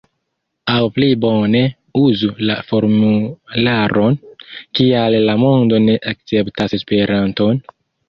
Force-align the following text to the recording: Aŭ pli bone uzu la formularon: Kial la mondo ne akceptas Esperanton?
Aŭ 0.75 0.77
pli 0.95 1.09
bone 1.25 1.61
uzu 2.05 2.31
la 2.51 2.57
formularon: 2.71 4.19
Kial 4.81 5.21
la 5.31 5.39
mondo 5.47 5.85
ne 5.89 6.01
akceptas 6.17 6.79
Esperanton? 6.83 7.67